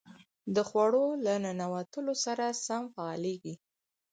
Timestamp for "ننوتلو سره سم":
1.43-2.83